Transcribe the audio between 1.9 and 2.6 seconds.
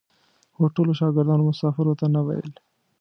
ته نه ویل.